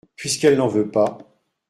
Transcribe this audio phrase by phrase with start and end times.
[0.15, 1.19] Puisqu’elle n’en veut pas…